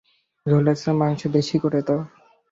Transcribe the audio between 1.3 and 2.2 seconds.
বেশি করে দাও।